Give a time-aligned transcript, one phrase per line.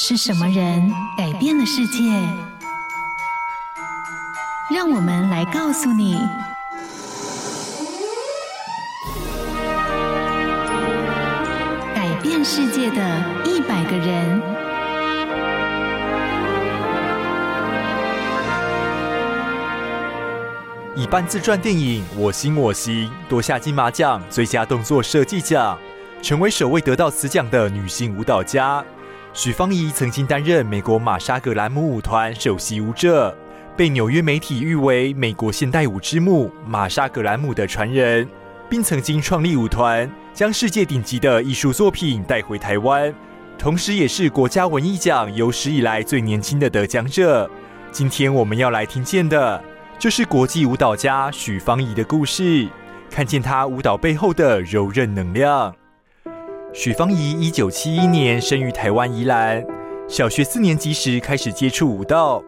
[0.00, 2.04] 是什么人改变了世界？
[4.72, 6.16] 让我们来告诉你：
[11.96, 14.40] 改变世界的一百个人。
[20.94, 25.76] 以半自传电影《我行我行》夺下金马奖最佳动作设计奖，
[26.22, 28.84] 成为首位得到此奖的女性舞蹈家。
[29.38, 33.32] 许芳宜曾经担任美国玛莎格兰姆舞团首席舞者，
[33.76, 38.28] 被纽约媒体誉为美国现代舞之母玛莎格兰姆的传人，
[38.68, 43.14] 并曾经创立舞团，将世界顶级的艺术作品带回台湾，
[43.56, 47.48] 同时也是国家文艺奖有史以来最年轻的得奖者。
[47.92, 49.62] 今天我们要来听见的，
[50.00, 52.66] 就是国际舞蹈家许芳宜的故事，
[53.08, 55.72] 看见她舞蹈背后的柔韧能量。
[56.74, 59.64] 许芳宜一九七一年生于台湾宜兰，
[60.06, 62.42] 小学四年级时开始接触舞蹈。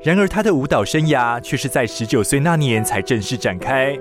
[0.00, 3.98] 然而，她的舞蹈生涯却是在十九岁那年才正式展开。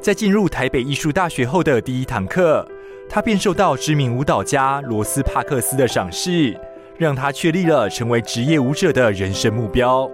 [0.00, 2.66] 在进入台北艺术大学后的第一堂课，
[3.08, 6.56] 她便受到知名舞蹈家罗斯帕克斯的赏识，
[6.96, 10.08] 让她确立了成为职业舞者的人生目标。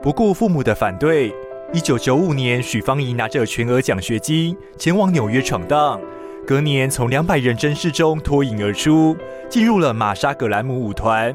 [0.00, 1.34] 不顾父母的反对，
[1.72, 6.00] 一九九五年，许芳宜拿着全额奖学金前往纽约闯荡。
[6.44, 9.16] 隔年，从两百人甄试中脱颖而出，
[9.48, 11.34] 进入了玛莎葛兰姆舞团。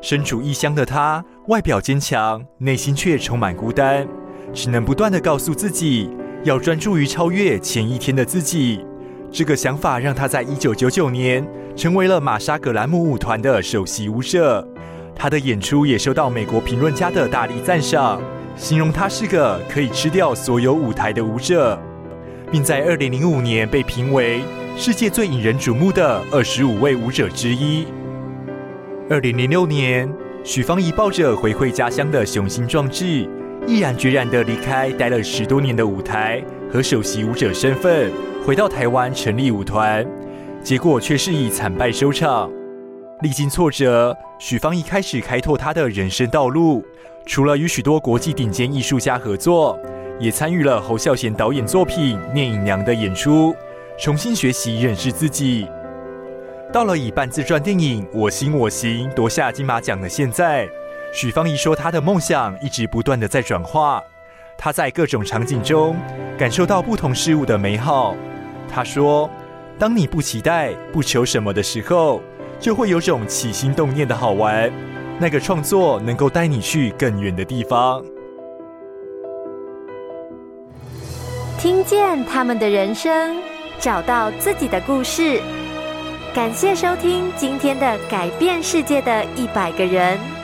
[0.00, 4.06] 身处异乡的她，外表坚强，内心却充满孤单，
[4.52, 6.10] 只能不断的告诉自己，
[6.42, 8.84] 要专注于超越前一天的自己。
[9.30, 14.66] 这个想法让她在一九九九年成为了玛莎葛兰姆舞团的首席舞者。
[15.14, 18.20] 她的演出也受到美国评论家的大力赞赏，
[18.56, 21.80] 形容她是个可以吃掉所有舞台的舞者。
[22.50, 24.40] 并在二零零五年被评为
[24.76, 27.86] 世界最引人瞩目的二十五位舞者之一。
[29.10, 30.10] 二零零六年，
[30.44, 33.28] 许芳宜抱着回馈家乡的雄心壮志，
[33.66, 36.42] 毅然决然地离开待了十多年的舞台
[36.72, 38.10] 和首席舞者身份，
[38.46, 40.06] 回到台湾成立舞团，
[40.62, 42.50] 结果却是以惨败收场。
[43.22, 46.84] 历经挫折，许芳宜开始开拓她的人生道路，
[47.26, 49.78] 除了与许多国际顶尖艺术家合作。
[50.18, 53.54] 也参与了侯孝贤导演作品《聂隐娘》的演出，
[53.96, 55.68] 重新学习认识自己。
[56.72, 60.68] 到了以半自传电影《我行我行》夺下金马奖的现在，
[61.12, 64.02] 许芳宜说，她的梦想一直不断地在转化。
[64.58, 65.96] 她在各种场景中
[66.36, 68.16] 感受到不同事物的美好。
[68.68, 69.30] 她说
[69.78, 72.20] ：“当你不期待、不求什么的时候，
[72.58, 74.70] 就会有种起心动念的好玩。
[75.20, 78.04] 那个创作能够带你去更远的地方。”
[81.58, 83.36] 听见他们的人生，
[83.80, 85.42] 找到自己的故事。
[86.32, 90.37] 感谢收听今天的改变世界的一百个人。